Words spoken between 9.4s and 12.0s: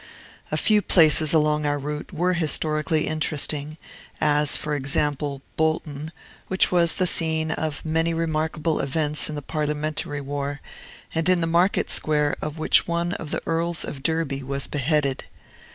Parliamentary War, and in the market